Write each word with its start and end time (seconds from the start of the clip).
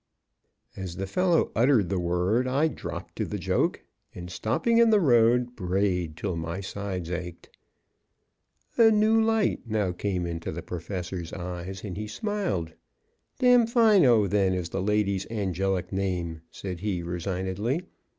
As 0.75 0.95
the 0.95 1.05
fellow 1.05 1.51
uttered 1.55 1.89
the 1.89 1.99
word, 1.99 2.47
I 2.47 2.67
dropped 2.69 3.15
to 3.17 3.25
the 3.25 3.37
joke 3.37 3.83
and, 4.15 4.31
stopping 4.31 4.79
in 4.79 4.89
the 4.89 4.99
road, 4.99 5.55
brayed 5.55 6.17
till 6.17 6.35
my 6.35 6.59
sides 6.59 7.11
ached. 7.11 7.49
A 8.79 8.89
new 8.89 9.21
light 9.21 9.61
now 9.67 9.91
came 9.91 10.25
into 10.25 10.51
the 10.51 10.63
Professor's 10.63 11.31
eyes, 11.33 11.83
and 11.83 11.97
he 11.97 12.07
smiled. 12.07 12.73
"Damfino, 13.37 14.25
then, 14.27 14.55
is 14.55 14.69
the 14.69 14.81
lady's 14.81 15.27
angelic 15.29 15.93
name," 15.93 16.41
said 16.49 16.79
he 16.79 17.03
resignedly. 17.03 17.83